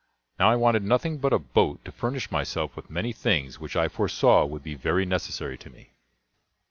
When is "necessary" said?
5.05-5.59